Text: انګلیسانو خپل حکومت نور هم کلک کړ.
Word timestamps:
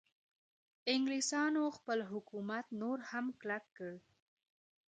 انګلیسانو 0.93 1.63
خپل 1.77 1.99
حکومت 2.11 2.65
نور 2.81 2.99
هم 3.09 3.25
کلک 3.39 3.63
کړ. 3.77 3.91